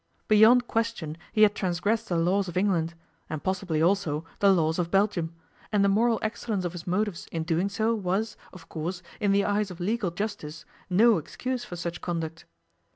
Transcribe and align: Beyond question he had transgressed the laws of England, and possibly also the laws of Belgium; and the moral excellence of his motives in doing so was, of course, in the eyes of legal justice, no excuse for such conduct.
Beyond 0.27 0.65
question 0.67 1.15
he 1.31 1.43
had 1.43 1.53
transgressed 1.53 2.09
the 2.09 2.17
laws 2.17 2.47
of 2.47 2.57
England, 2.57 2.95
and 3.29 3.43
possibly 3.43 3.83
also 3.83 4.25
the 4.39 4.51
laws 4.51 4.79
of 4.79 4.89
Belgium; 4.89 5.35
and 5.71 5.85
the 5.85 5.89
moral 5.89 6.17
excellence 6.23 6.65
of 6.65 6.71
his 6.71 6.87
motives 6.87 7.27
in 7.31 7.43
doing 7.43 7.69
so 7.69 7.93
was, 7.93 8.35
of 8.51 8.67
course, 8.67 9.03
in 9.19 9.31
the 9.31 9.45
eyes 9.45 9.69
of 9.69 9.79
legal 9.79 10.09
justice, 10.09 10.65
no 10.89 11.19
excuse 11.19 11.63
for 11.65 11.75
such 11.75 12.01
conduct. 12.01 12.45